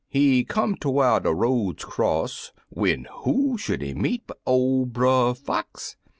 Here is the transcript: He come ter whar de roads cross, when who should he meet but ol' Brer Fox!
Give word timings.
He 0.09 0.43
come 0.43 0.77
ter 0.77 0.89
whar 0.89 1.19
de 1.19 1.31
roads 1.31 1.85
cross, 1.85 2.51
when 2.69 3.05
who 3.23 3.55
should 3.59 3.83
he 3.83 3.93
meet 3.93 4.25
but 4.25 4.39
ol' 4.47 4.87
Brer 4.87 5.35
Fox! 5.35 5.95